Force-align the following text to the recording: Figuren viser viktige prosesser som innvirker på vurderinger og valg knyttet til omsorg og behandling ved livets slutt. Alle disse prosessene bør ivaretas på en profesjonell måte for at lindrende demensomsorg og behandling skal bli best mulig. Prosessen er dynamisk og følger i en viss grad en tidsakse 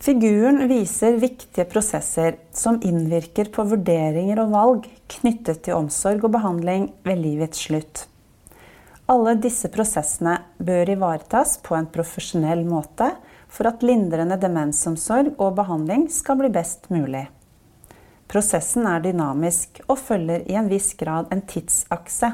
Figuren 0.00 0.62
viser 0.68 1.18
viktige 1.20 1.66
prosesser 1.68 2.38
som 2.56 2.78
innvirker 2.80 3.50
på 3.52 3.66
vurderinger 3.68 4.38
og 4.40 4.54
valg 4.54 4.86
knyttet 5.12 5.60
til 5.66 5.76
omsorg 5.76 6.24
og 6.24 6.32
behandling 6.38 6.86
ved 7.04 7.20
livets 7.20 7.66
slutt. 7.66 8.06
Alle 9.12 9.34
disse 9.36 9.68
prosessene 9.68 10.38
bør 10.56 10.94
ivaretas 10.94 11.58
på 11.60 11.76
en 11.76 11.90
profesjonell 11.92 12.64
måte 12.64 13.10
for 13.52 13.68
at 13.68 13.84
lindrende 13.84 14.40
demensomsorg 14.40 15.34
og 15.36 15.58
behandling 15.58 16.08
skal 16.08 16.40
bli 16.40 16.48
best 16.54 16.88
mulig. 16.88 17.26
Prosessen 18.30 18.88
er 18.88 19.04
dynamisk 19.04 19.82
og 19.88 19.98
følger 20.00 20.46
i 20.48 20.56
en 20.56 20.70
viss 20.72 20.94
grad 20.96 21.28
en 21.34 21.44
tidsakse 21.44 22.32